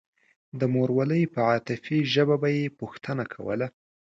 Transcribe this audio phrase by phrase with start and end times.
[0.59, 3.67] د مورولۍ په عاطفي ژبه به يې پوښتنه کوله.